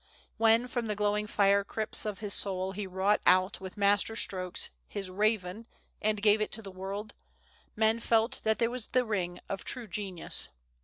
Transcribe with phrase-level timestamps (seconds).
[0.37, 4.71] When, from the glowing fire crypts of his soul, he wrought out, with master strokes,
[4.87, 5.67] his "Raven,"
[6.01, 7.13] and gave it to the world,
[7.75, 10.49] men felt that there was the ring of true genius.